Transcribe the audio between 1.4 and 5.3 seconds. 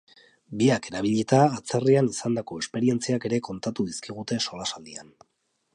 atzerrian izandako esperientziak ere kontatu dizkigute solasaldian.